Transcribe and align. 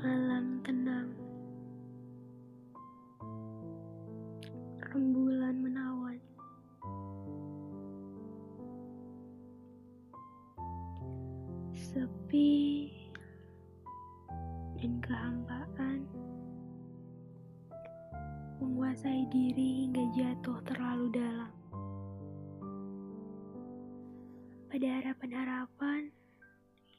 Malam 0.00 0.64
tenang, 0.64 1.10
rembulan 4.92 5.56
menawan, 5.60 6.18
sepi 11.76 12.88
dan 14.80 14.96
kehampaan 15.04 16.08
menguasai 18.60 19.28
diri 19.32 19.84
hingga 19.88 20.04
jatuh 20.16 20.60
terlalu 20.64 21.08
dalam. 21.12 21.52
Pada 24.70 25.02
harapan-harapan 25.40 26.12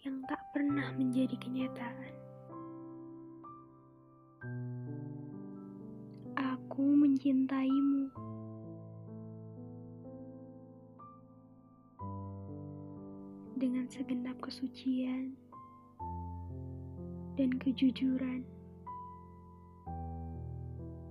yang 0.00 0.16
tak 0.24 0.40
pernah 0.56 0.88
menjadi 0.96 1.36
kenyataan. 1.44 2.14
Aku 6.56 6.80
mencintaimu. 6.96 8.08
Dengan 13.60 13.84
segenap 13.92 14.40
kesucian 14.40 15.36
dan 17.36 17.52
kejujuran. 17.60 18.40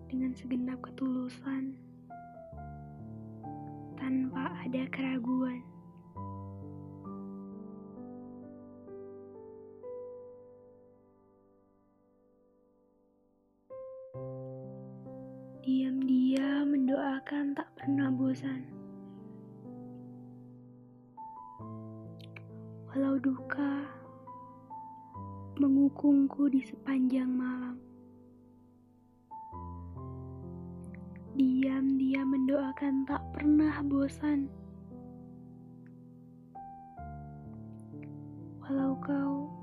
Dengan 0.09 0.33
segenap 0.33 0.81
ketulusan 0.81 1.77
tanpa 4.01 4.49
ada 4.65 4.81
keraguan. 4.89 5.18
Diam-diam 15.69 16.65
mendoakan 16.73 17.53
tak 17.53 17.69
pernah 17.77 18.09
bosan. 18.09 18.65
Walau 22.89 23.21
duka 23.21 23.85
mengukungku 25.61 26.49
di 26.49 26.65
sepanjang 26.65 27.29
malam. 27.29 27.77
Diam-diam 31.37 32.33
mendoakan 32.33 33.05
tak 33.05 33.21
pernah 33.37 33.77
bosan. 33.85 34.49
Walau 38.65 38.97
kau 39.05 39.53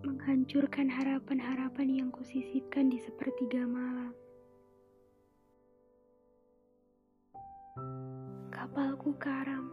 menghancurkan 0.00 0.88
harapan-harapan 0.88 1.92
yang 1.92 2.08
kusisipkan 2.08 2.88
di 2.88 2.96
sepertiga 3.04 3.68
malam. 3.68 4.16
Kapalku 8.72 9.12
karam, 9.20 9.68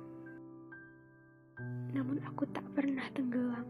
namun 1.95 2.19
aku 2.19 2.43
tak 2.51 2.67
pernah 2.75 3.07
tenggelam. 3.15 3.63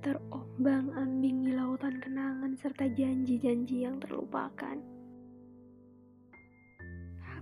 Terombang-ambing 0.00 1.44
di 1.44 1.52
lautan 1.52 2.00
kenangan 2.00 2.56
serta 2.56 2.88
janji-janji 2.88 3.84
yang 3.84 4.00
terlupakan. 4.00 4.80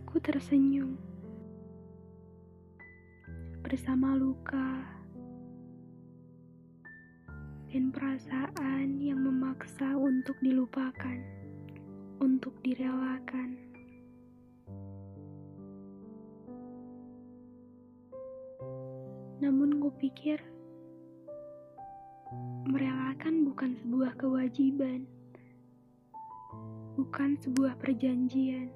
Aku 0.02 0.18
tersenyum 0.18 0.98
bersama 3.62 4.18
luka 4.18 4.82
dan 7.70 7.94
perasaan 7.94 8.98
yang 8.98 9.22
memaksa 9.22 9.94
untuk 9.94 10.34
dilupakan, 10.42 11.22
untuk 12.18 12.58
direlakan. 12.66 13.67
Kupikir 19.88 20.36
merelakan 22.68 23.48
bukan 23.48 23.72
sebuah 23.80 24.20
kewajiban, 24.20 25.08
bukan 26.92 27.40
sebuah 27.40 27.72
perjanjian. 27.80 28.68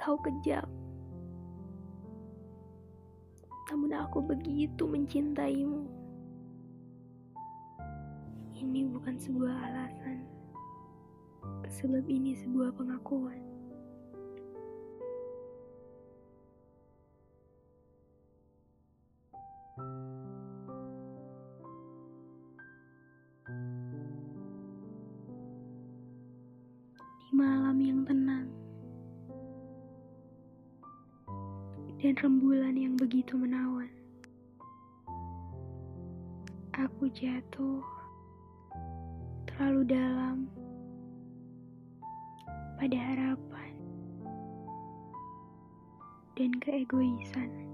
Kau 0.00 0.16
kejam, 0.24 0.64
namun 3.68 3.92
aku 3.92 4.24
begitu 4.24 4.88
mencintaimu. 4.88 5.84
Ini 8.56 8.80
bukan 8.96 9.20
sebuah 9.20 9.52
alasan, 9.60 10.24
sebab 11.68 12.08
ini 12.08 12.32
sebuah 12.32 12.72
pengakuan. 12.80 13.57
Malam 27.28 27.76
yang 27.76 28.08
tenang. 28.08 28.48
Dan 32.00 32.16
rembulan 32.16 32.72
yang 32.72 32.96
begitu 32.96 33.36
menawan, 33.36 33.92
aku 36.72 37.04
jatuh. 37.12 37.84
Terlalu 39.44 39.92
dalam. 39.92 40.48
Pada 42.80 42.96
harapan. 42.96 43.72
Dan 46.32 46.56
keegoisan. 46.64 47.68